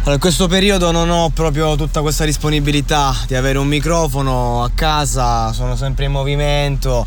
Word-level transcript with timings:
Allora, 0.00 0.14
in 0.14 0.20
questo 0.20 0.48
periodo 0.48 0.90
non 0.90 1.10
ho 1.10 1.28
proprio 1.28 1.76
tutta 1.76 2.00
questa 2.00 2.24
disponibilità 2.24 3.14
di 3.26 3.34
avere 3.34 3.58
un 3.58 3.66
microfono 3.66 4.62
a 4.62 4.70
casa, 4.74 5.52
sono 5.52 5.76
sempre 5.76 6.06
in 6.06 6.12
movimento 6.12 7.06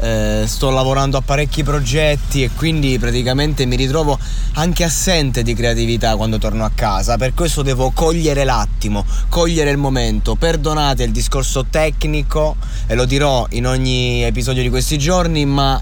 eh, 0.00 0.44
sto 0.46 0.70
lavorando 0.70 1.18
a 1.18 1.20
parecchi 1.20 1.62
progetti 1.62 2.42
e 2.42 2.50
quindi 2.56 2.98
praticamente 2.98 3.66
mi 3.66 3.76
ritrovo 3.76 4.18
anche 4.54 4.84
assente 4.84 5.42
di 5.42 5.54
creatività 5.54 6.16
quando 6.16 6.38
torno 6.38 6.64
a 6.64 6.70
casa. 6.74 7.16
Per 7.16 7.34
questo 7.34 7.62
devo 7.62 7.90
cogliere 7.90 8.44
l'attimo, 8.44 9.04
cogliere 9.28 9.70
il 9.70 9.76
momento. 9.76 10.34
Perdonate 10.34 11.04
il 11.04 11.12
discorso 11.12 11.66
tecnico 11.68 12.56
e 12.86 12.94
lo 12.94 13.04
dirò 13.04 13.46
in 13.50 13.66
ogni 13.66 14.22
episodio 14.22 14.62
di 14.62 14.70
questi 14.70 14.98
giorni, 14.98 15.44
ma 15.44 15.80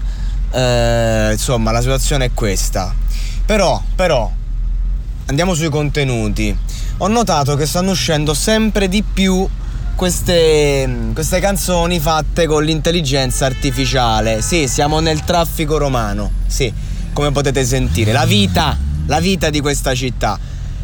eh, 0.51 1.29
insomma 1.31 1.71
la 1.71 1.81
situazione 1.81 2.25
è 2.25 2.31
questa. 2.33 2.93
Però, 3.45 3.81
però, 3.95 4.29
andiamo 5.29 5.53
sui 5.53 5.69
contenuti. 5.69 6.55
Ho 6.97 7.07
notato 7.07 7.55
che 7.55 7.65
stanno 7.65 7.91
uscendo 7.91 8.33
sempre 8.33 8.89
di 8.89 9.03
più 9.03 9.47
queste, 9.95 11.11
queste 11.13 11.39
canzoni 11.39 11.99
fatte 11.99 12.47
con 12.47 12.63
l'intelligenza 12.63 13.45
artificiale. 13.45 14.41
Sì, 14.41 14.67
siamo 14.67 14.99
nel 14.99 15.23
traffico 15.23 15.77
romano. 15.77 16.31
Sì, 16.47 16.73
come 17.13 17.31
potete 17.31 17.63
sentire. 17.63 18.11
La 18.11 18.25
vita, 18.25 18.77
la 19.05 19.19
vita 19.19 19.49
di 19.49 19.61
questa 19.61 19.93
città 19.93 20.37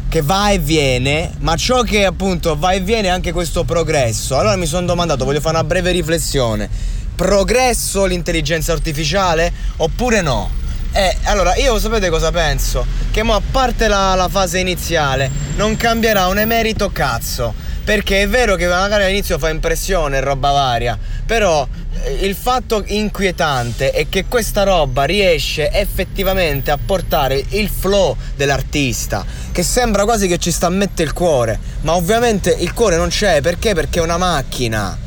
che 0.08 0.22
va 0.22 0.50
e 0.50 0.60
viene, 0.60 1.32
ma 1.40 1.56
ciò 1.56 1.82
che 1.82 2.04
appunto 2.04 2.56
va 2.56 2.70
e 2.70 2.80
viene 2.80 3.08
è 3.08 3.10
anche 3.10 3.32
questo 3.32 3.64
progresso. 3.64 4.38
Allora 4.38 4.54
mi 4.56 4.66
sono 4.66 4.86
domandato, 4.86 5.24
voglio 5.24 5.40
fare 5.40 5.56
una 5.56 5.64
breve 5.64 5.90
riflessione. 5.90 6.70
Progresso 7.16 8.04
l'intelligenza 8.04 8.72
artificiale 8.72 9.52
oppure 9.78 10.20
no? 10.20 10.64
Eh, 10.96 11.14
allora 11.24 11.54
io 11.56 11.78
sapete 11.78 12.08
cosa 12.08 12.30
penso? 12.30 12.86
Che 13.10 13.22
mo 13.22 13.34
a 13.34 13.42
parte 13.50 13.86
la, 13.86 14.14
la 14.14 14.28
fase 14.30 14.60
iniziale 14.60 15.30
non 15.56 15.76
cambierà 15.76 16.26
un 16.28 16.38
emerito 16.38 16.90
cazzo 16.90 17.52
perché 17.84 18.22
è 18.22 18.28
vero 18.28 18.56
che 18.56 18.66
magari 18.66 19.04
all'inizio 19.04 19.36
fa 19.38 19.50
impressione 19.50 20.20
roba 20.20 20.52
varia, 20.52 20.98
però 21.26 21.68
eh, 22.02 22.12
il 22.24 22.34
fatto 22.34 22.82
inquietante 22.86 23.90
è 23.90 24.08
che 24.08 24.24
questa 24.24 24.62
roba 24.62 25.04
riesce 25.04 25.70
effettivamente 25.70 26.70
a 26.70 26.78
portare 26.82 27.44
il 27.50 27.68
flow 27.68 28.16
dell'artista, 28.34 29.22
che 29.52 29.62
sembra 29.62 30.04
quasi 30.04 30.26
che 30.26 30.38
ci 30.38 30.50
sta 30.50 30.68
a 30.68 30.70
mettere 30.70 31.08
il 31.08 31.12
cuore, 31.12 31.60
ma 31.82 31.94
ovviamente 31.94 32.56
il 32.58 32.72
cuore 32.72 32.96
non 32.96 33.08
c'è, 33.08 33.42
perché? 33.42 33.74
Perché 33.74 33.98
è 33.98 34.02
una 34.02 34.16
macchina. 34.16 35.05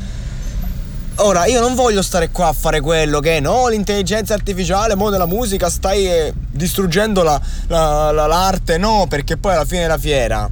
Ora, 1.22 1.46
io 1.46 1.60
non 1.60 1.74
voglio 1.74 2.02
stare 2.02 2.30
qua 2.30 2.48
a 2.48 2.52
fare 2.52 2.80
quello 2.80 3.20
che 3.20 3.40
no, 3.40 3.68
l'intelligenza 3.68 4.34
artificiale, 4.34 4.94
mo 4.94 5.10
della 5.10 5.26
musica, 5.26 5.68
stai 5.68 6.06
eh, 6.06 6.32
distruggendo 6.50 7.22
la, 7.22 7.40
la, 7.68 8.10
la, 8.10 8.26
l'arte, 8.26 8.78
no, 8.78 9.06
perché 9.08 9.36
poi 9.36 9.54
alla 9.54 9.64
fine 9.64 9.82
della 9.82 9.98
fiera 9.98 10.48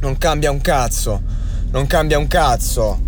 non 0.00 0.16
cambia 0.18 0.50
un 0.50 0.60
cazzo 0.60 1.38
non 1.70 1.86
cambia 1.86 2.18
un 2.18 2.26
cazzo. 2.26 3.06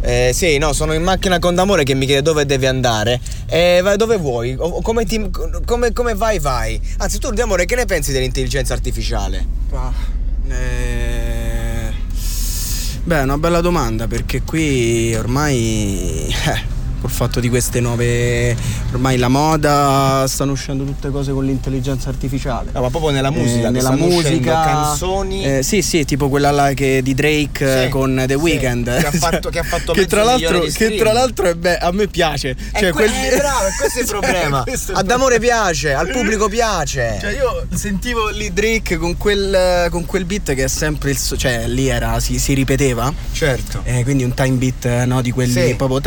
Eh, 0.00 0.32
sì, 0.34 0.58
no, 0.58 0.72
sono 0.74 0.92
in 0.92 1.02
macchina 1.02 1.38
con 1.38 1.54
D'Amore 1.54 1.82
che 1.82 1.94
mi 1.94 2.04
chiede 2.04 2.22
dove 2.22 2.44
devi 2.44 2.66
andare. 2.66 3.20
Eh, 3.46 3.82
dove 3.96 4.16
vuoi? 4.18 4.54
O, 4.58 4.82
come, 4.82 5.06
ti, 5.06 5.30
come, 5.64 5.92
come, 5.92 6.14
vai, 6.14 6.38
vai? 6.38 6.80
Anzi, 6.98 7.18
tu, 7.18 7.30
D'Amore, 7.30 7.64
che 7.64 7.74
ne 7.74 7.86
pensi 7.86 8.12
dell'intelligenza 8.12 8.74
artificiale? 8.74 9.46
Ah, 9.72 9.92
eh... 10.48 10.93
Beh, 13.06 13.18
è 13.18 13.22
una 13.22 13.36
bella 13.36 13.60
domanda 13.60 14.06
perché 14.06 14.40
qui 14.40 15.14
ormai... 15.14 16.34
Eh, 16.46 16.73
col 17.04 17.12
fatto 17.12 17.38
di 17.38 17.50
queste 17.50 17.80
nuove 17.80 18.56
ormai 18.90 19.18
la 19.18 19.28
moda 19.28 20.24
stanno 20.26 20.52
uscendo 20.52 20.84
tutte 20.84 21.10
cose 21.10 21.32
con 21.32 21.44
l'intelligenza 21.44 22.08
artificiale. 22.08 22.70
No, 22.72 22.80
ma 22.80 22.88
proprio 22.88 23.10
nella 23.10 23.30
musica 23.30 23.68
eh, 23.68 23.70
nella 23.70 23.90
musica 23.90 24.62
canzoni. 24.64 25.44
eh, 25.44 25.62
sì 25.62 25.82
sì 25.82 26.06
tipo 26.06 26.30
quella 26.30 26.50
là 26.50 26.72
che, 26.72 27.02
di 27.02 27.12
Drake 27.12 27.82
sì, 27.84 27.88
con 27.90 28.24
The 28.26 28.34
Weeknd. 28.34 28.84
che 29.00 29.06
ha 29.06 29.10
fatto, 29.10 29.50
che 29.50 29.58
ha 29.58 29.62
fatto 29.62 29.92
che, 29.92 30.06
tra 30.06 30.22
l'altro, 30.22 30.60
che 30.60 30.96
tra 30.96 31.12
l'altro 31.12 31.46
è 31.48 31.54
be- 31.54 31.76
a 31.76 31.92
me 31.92 32.06
piace. 32.06 32.56
Cioè, 32.72 32.90
que- 32.90 32.92
quelli... 32.92 33.12
è 33.28 33.36
bravo 33.36 33.66
questo 33.78 33.98
è 33.98 34.02
il 34.02 34.08
problema. 34.08 34.62
Questo 34.62 34.92
ad 34.94 35.10
amore 35.10 35.38
piace 35.38 35.92
al 35.92 36.08
pubblico 36.08 36.48
piace. 36.48 37.18
Cioè 37.20 37.32
io 37.32 37.66
sentivo 37.74 38.30
lì 38.30 38.50
Drake 38.50 38.96
con 38.96 39.18
quel, 39.18 39.88
con 39.90 40.06
quel 40.06 40.24
beat 40.24 40.54
che 40.54 40.64
è 40.64 40.68
sempre 40.68 41.10
il 41.10 41.18
so- 41.18 41.36
cioè 41.36 41.66
lì 41.68 41.86
era 41.88 42.18
si, 42.18 42.38
si 42.38 42.54
ripeteva. 42.54 43.12
Certo. 43.32 43.82
Eh, 43.84 44.04
quindi 44.04 44.24
un 44.24 44.32
time 44.32 44.56
beat 44.56 45.04
no 45.04 45.20
di 45.20 45.32
quelli 45.32 45.52
sì. 45.52 45.74
proprio 45.74 46.00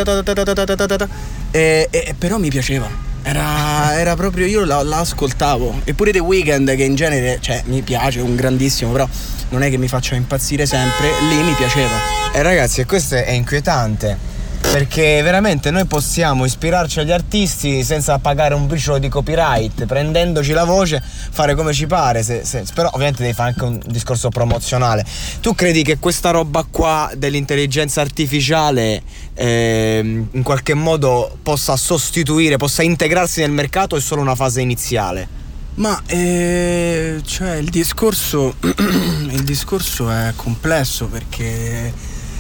e, 1.51 1.87
e, 1.89 2.15
però 2.17 2.37
mi 2.37 2.49
piaceva. 2.49 3.05
Era, 3.23 3.99
era 3.99 4.15
proprio 4.15 4.45
io 4.45 4.63
la, 4.63 4.83
la, 4.83 4.99
ascoltavo. 4.99 5.81
Eppure 5.83 6.11
The 6.11 6.19
Weeknd, 6.19 6.75
che 6.75 6.83
in 6.83 6.95
genere 6.95 7.39
cioè, 7.41 7.63
mi 7.65 7.81
piace, 7.81 8.21
un 8.21 8.35
grandissimo, 8.35 8.91
però 8.91 9.07
non 9.49 9.63
è 9.63 9.69
che 9.69 9.77
mi 9.77 9.87
faccia 9.87 10.15
impazzire 10.15 10.65
sempre, 10.65 11.09
lì 11.29 11.41
mi 11.43 11.53
piaceva. 11.53 11.95
E 12.33 12.41
ragazzi, 12.41 12.85
questo 12.85 13.15
è 13.15 13.31
inquietante 13.31 14.26
perché 14.71 15.21
veramente 15.21 15.71
noi 15.71 15.85
possiamo 15.85 16.45
ispirarci 16.45 16.99
agli 16.99 17.11
artisti 17.11 17.83
senza 17.83 18.17
pagare 18.19 18.53
un 18.53 18.67
briciolo 18.67 18.97
di 18.97 19.09
copyright, 19.09 19.85
prendendoci 19.85 20.51
la 20.51 20.65
voce, 20.65 21.01
fare 21.01 21.55
come 21.55 21.73
ci 21.73 21.87
pare, 21.87 22.23
se, 22.23 22.43
se, 22.43 22.63
però 22.73 22.89
ovviamente 22.93 23.21
devi 23.21 23.33
fare 23.33 23.49
anche 23.49 23.63
un 23.63 23.79
discorso 23.85 24.29
promozionale. 24.29 25.05
Tu 25.41 25.55
credi 25.55 25.83
che 25.83 25.97
questa 25.97 26.31
roba 26.31 26.65
qua 26.69 27.11
dell'intelligenza 27.15 28.01
artificiale 28.01 29.01
eh, 29.33 30.25
in 30.31 30.43
qualche 30.43 30.73
modo 30.73 31.37
possa 31.41 31.75
sostituire, 31.75 32.57
possa 32.57 32.83
integrarsi 32.83 33.41
nel 33.41 33.51
mercato 33.51 33.95
o 33.95 33.97
è 33.97 34.01
solo 34.01 34.21
una 34.21 34.35
fase 34.35 34.61
iniziale? 34.61 35.45
Ma 35.75 36.01
eh, 36.07 37.21
cioè 37.23 37.55
il 37.55 37.69
discorso, 37.69 38.55
il 38.61 39.43
discorso 39.43 40.09
è 40.09 40.33
complesso 40.35 41.05
perché 41.05 41.93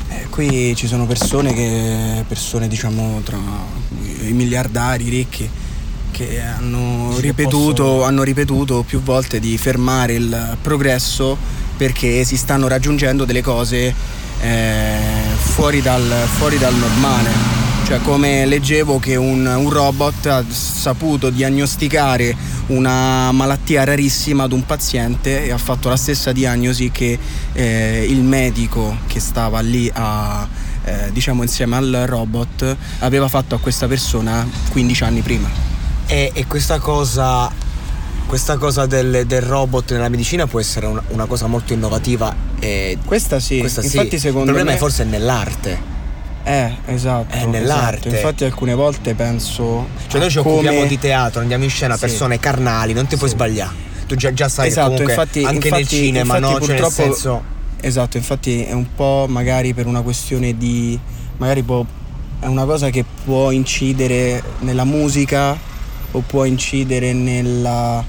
eh, 0.09 0.27
qui 0.29 0.75
ci 0.75 0.87
sono 0.87 1.05
persone 1.05 1.53
che, 1.53 2.23
persone 2.27 2.67
diciamo 2.67 3.21
tra 3.23 3.37
i 4.21 4.31
miliardari 4.31 5.09
ricchi, 5.09 5.49
che 6.11 6.41
hanno 6.41 7.17
ripetuto, 7.19 7.83
possono... 7.83 8.03
hanno 8.03 8.23
ripetuto 8.23 8.83
più 8.83 9.01
volte 9.01 9.39
di 9.39 9.57
fermare 9.57 10.13
il 10.13 10.57
progresso 10.61 11.37
perché 11.77 12.23
si 12.23 12.37
stanno 12.37 12.67
raggiungendo 12.67 13.23
delle 13.23 13.41
cose 13.41 13.93
eh, 14.41 14.95
fuori, 15.37 15.81
dal, 15.81 16.03
fuori 16.37 16.57
dal 16.57 16.75
normale 16.75 17.66
cioè 17.87 18.01
come 18.01 18.45
leggevo 18.45 18.99
che 18.99 19.15
un, 19.15 19.45
un, 19.45 19.69
robot 19.69 20.25
ha 20.25 20.43
saputo 20.49 21.29
diagnosticare 21.29 22.35
una 22.67 23.31
malattia 23.31 23.85
rarissima 23.85 24.43
ad 24.43 24.51
un 24.51 24.65
paziente 24.65 25.45
e 25.45 25.51
ha 25.51 25.57
fatto 25.57 25.87
la 25.87 25.95
stessa 25.95 26.33
diagnosi 26.33 26.91
che 26.91 27.17
eh, 27.53 28.05
il 28.09 28.23
medico 28.23 28.97
che 29.07 29.21
stava 29.21 29.61
lì 29.61 29.89
a, 29.93 30.45
eh, 30.83 31.13
diciamo 31.13 31.43
insieme 31.43 31.77
al 31.77 32.03
robot 32.07 32.75
aveva 32.99 33.29
fatto 33.29 33.55
a 33.55 33.59
questa 33.59 33.87
persona 33.87 34.45
15 34.71 35.03
anni 35.05 35.21
prima. 35.21 35.49
E, 36.07 36.31
e 36.33 36.45
questa 36.45 36.79
cosa 36.79 37.49
questa 38.25 38.57
cosa 38.57 38.85
del, 38.85 39.23
del, 39.25 39.41
robot 39.41 39.93
nella 39.93 40.09
medicina 40.09 40.45
può 40.45 40.59
essere 40.59 40.87
una, 40.87 41.01
una 41.07 41.25
cosa 41.25 41.47
molto 41.47 41.71
innovativa. 41.71 42.35
E 42.59 42.97
questa 43.05 43.39
sì, 43.39 43.59
questa 43.59 43.81
infatti 43.81 44.09
sì. 44.09 44.19
secondo 44.19 44.47
Il 44.47 44.55
problema 44.55 44.71
me... 44.71 44.75
è 44.75 44.77
forse 44.77 45.05
nell'arte. 45.05 45.95
Eh, 46.47 46.71
esatto. 46.85 47.35
È 47.35 47.45
nell'arte. 47.45 48.07
Esatto. 48.07 48.15
Infatti 48.15 48.45
alcune 48.45 48.73
volte 48.73 49.13
penso. 49.15 49.85
Cioè 50.07 50.21
noi 50.21 50.29
ci 50.29 50.37
come... 50.37 50.55
occupiamo 50.55 50.85
di 50.85 50.97
teatro, 50.97 51.41
andiamo 51.41 51.65
in 51.65 51.69
scena 51.69 51.95
sì. 51.95 51.99
persone 51.99 52.39
carnali, 52.39 52.93
non 52.93 53.03
ti 53.03 53.11
sì. 53.11 53.17
puoi 53.17 53.29
sbagliare. 53.29 53.85
Tu 54.07 54.15
già, 54.15 54.31
già 54.33 54.47
sai 54.47 54.69
esatto, 54.69 54.95
che 54.95 55.01
infatti, 55.01 55.43
anche 55.43 55.67
infatti, 55.67 55.71
nel 55.71 55.87
cinema, 55.87 56.37
infatti, 56.37 56.59
no? 56.59 56.65
Cioè 56.65 56.79
nel 56.79 56.91
senso... 56.91 57.55
Esatto, 57.81 58.15
infatti 58.15 58.63
è 58.63 58.71
un 58.71 58.87
po' 58.95 59.25
magari 59.27 59.73
per 59.73 59.87
una 59.87 60.01
questione 60.01 60.57
di. 60.57 60.97
magari 61.37 61.61
può. 61.63 61.85
È 62.39 62.45
una 62.45 62.65
cosa 62.65 62.89
che 62.89 63.03
può 63.25 63.51
incidere 63.51 64.41
nella 64.59 64.83
musica 64.83 65.57
o 66.11 66.23
può 66.25 66.45
incidere 66.45 67.11
nella 67.11 68.03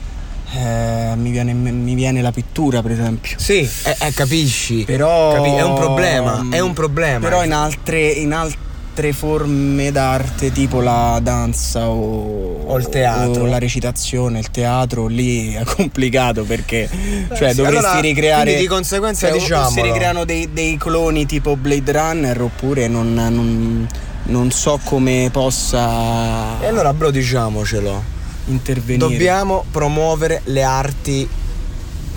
eh, 0.51 1.13
mi, 1.17 1.31
viene, 1.31 1.53
mi, 1.53 1.95
viene, 1.95 2.23
la 2.23 2.33
pittura, 2.33 2.81
per 2.81 2.93
esempio. 2.93 3.37
Sì, 3.39 3.69
eh, 3.85 3.97
eh, 4.01 4.13
capisci. 4.13 4.85
Però 4.85 5.35
Capi- 5.35 5.51
è 5.51 5.63
un 5.63 5.75
problema. 5.75 6.47
È 6.51 6.61
un 6.61 6.73
problema. 6.73 7.19
Però 7.19 7.45
in 7.45 7.53
altre, 7.53 8.09
in 8.09 8.33
altre 8.33 9.13
forme 9.13 9.93
d'arte 9.93 10.51
tipo 10.51 10.81
la 10.81 11.21
danza 11.23 11.89
o, 11.89 12.65
o 12.65 12.79
il 12.79 12.89
teatro 12.89 13.43
o 13.43 13.47
la 13.47 13.59
recitazione, 13.59 14.39
il 14.39 14.51
teatro 14.51 15.07
lì 15.07 15.53
è 15.53 15.65
complicato 15.65 16.45
perché 16.45 16.89
cioè, 17.37 17.51
sì, 17.51 17.57
dovresti 17.57 17.85
allora, 17.85 18.01
ricreare 18.01 18.57
di 18.57 18.67
conseguenza 18.67 19.29
cioè, 19.29 19.39
diciamo 19.39 19.69
si 19.69 19.83
ricreano 19.83 20.25
dei, 20.25 20.53
dei, 20.53 20.77
cloni 20.77 21.27
tipo 21.27 21.55
Blade 21.55 21.93
Runner 21.93 22.43
oppure 22.43 22.89
non, 22.89 23.15
non, 23.15 23.87
non 24.25 24.51
so 24.51 24.81
come 24.83 25.29
possa 25.31 26.61
e 26.61 26.67
allora 26.67 26.93
bro 26.93 27.13
diciamocelo 27.13 28.17
intervenire 28.49 29.09
dobbiamo 29.09 29.65
promuovere 29.71 30.43
le 30.45 30.63
arti 30.63 31.29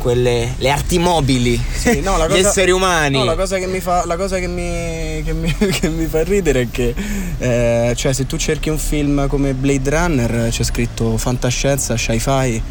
quelle, 0.01 0.55
le 0.57 0.69
arti 0.69 0.97
mobili, 0.97 1.63
sì, 1.71 2.01
no, 2.01 2.13
cosa, 2.17 2.27
gli 2.27 2.39
esseri 2.39 2.71
umani. 2.71 3.19
No, 3.19 3.23
la 3.23 3.35
cosa 3.35 3.57
che 3.57 3.67
mi 3.67 3.79
fa, 3.79 4.03
che 4.03 4.47
mi, 4.47 5.21
che 5.23 5.33
mi, 5.33 5.55
che 5.79 5.89
mi 5.89 6.07
fa 6.07 6.23
ridere 6.23 6.61
è 6.61 6.67
che 6.71 6.95
eh, 7.37 7.93
cioè, 7.95 8.11
se 8.11 8.25
tu 8.25 8.35
cerchi 8.37 8.69
un 8.69 8.79
film 8.79 9.27
come 9.27 9.53
Blade 9.53 9.89
Runner 9.89 10.49
c'è 10.49 10.63
scritto 10.63 11.17
fantascienza, 11.17 11.93
sci-fi, 11.93 12.61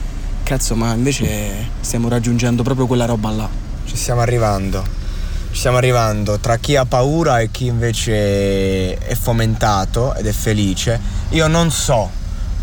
cazzo, 0.43 0.75
ma 0.75 0.93
invece 0.93 1.69
stiamo 1.81 2.09
raggiungendo 2.09 2.62
proprio 2.65 2.87
quella 2.87 3.07
roba 3.07 3.31
là. 3.31 3.49
Ci 3.87 3.97
stiamo 3.97 4.21
arrivando. 4.21 4.99
Ci 5.53 5.59
stiamo 5.59 5.79
arrivando 5.79 6.39
tra 6.39 6.59
chi 6.59 6.77
ha 6.77 6.85
paura 6.85 7.41
e 7.41 7.51
chi 7.51 7.67
invece 7.67 8.97
è 8.99 9.15
fomentato 9.15 10.15
ed 10.15 10.27
è 10.27 10.33
felice. 10.33 11.01
Io 11.31 11.47
non 11.47 11.71
so 11.71 12.19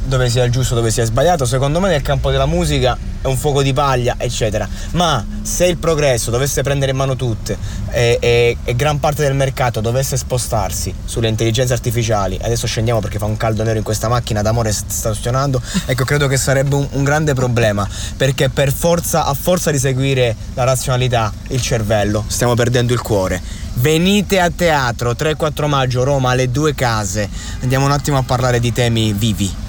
dove 0.07 0.29
sia 0.29 0.43
il 0.43 0.51
giusto, 0.51 0.75
dove 0.75 0.91
sia 0.91 1.05
sbagliato. 1.05 1.45
Secondo 1.45 1.79
me 1.79 1.89
nel 1.89 2.01
campo 2.01 2.31
della 2.31 2.45
musica 2.45 2.97
è 3.21 3.27
un 3.27 3.37
fuoco 3.37 3.61
di 3.61 3.73
paglia, 3.73 4.15
eccetera. 4.17 4.67
Ma 4.91 5.25
se 5.41 5.65
il 5.65 5.77
progresso 5.77 6.31
dovesse 6.31 6.61
prendere 6.63 6.91
in 6.91 6.97
mano 6.97 7.15
tutte 7.15 7.57
e, 7.89 8.17
e, 8.19 8.57
e 8.63 8.75
gran 8.75 8.99
parte 8.99 9.23
del 9.23 9.33
mercato 9.33 9.81
dovesse 9.81 10.17
spostarsi 10.17 10.93
sulle 11.05 11.27
intelligenze 11.27 11.73
artificiali, 11.73 12.37
adesso 12.41 12.67
scendiamo 12.67 12.99
perché 12.99 13.17
fa 13.17 13.25
un 13.25 13.37
caldo 13.37 13.63
nero 13.63 13.77
in 13.77 13.83
questa 13.83 14.07
macchina 14.07 14.41
d'amore 14.41 14.71
sta 14.71 14.85
stazionando, 14.87 15.61
ecco 15.85 16.03
credo 16.03 16.27
che 16.27 16.37
sarebbe 16.37 16.75
un, 16.75 16.87
un 16.91 17.03
grande 17.03 17.33
problema 17.33 17.87
perché 18.15 18.49
per 18.49 18.71
forza, 18.71 19.25
a 19.25 19.33
forza 19.33 19.71
di 19.71 19.79
seguire 19.79 20.35
la 20.53 20.63
razionalità, 20.63 21.31
il 21.49 21.61
cervello, 21.61 22.23
stiamo 22.27 22.55
perdendo 22.55 22.93
il 22.93 23.01
cuore. 23.01 23.41
Venite 23.79 24.39
a 24.39 24.49
teatro 24.49 25.11
3-4 25.11 25.67
maggio 25.67 26.03
Roma 26.03 26.31
alle 26.31 26.49
due 26.49 26.73
case. 26.73 27.29
Andiamo 27.61 27.85
un 27.85 27.91
attimo 27.91 28.17
a 28.17 28.23
parlare 28.23 28.59
di 28.59 28.73
temi 28.73 29.13
vivi. 29.13 29.65